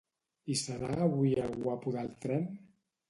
Hi 0.45 0.55
serà 0.61 0.89
avui 1.07 1.35
el 1.43 1.53
guapo 1.67 1.95
del 1.99 2.11
tren? 2.25 2.49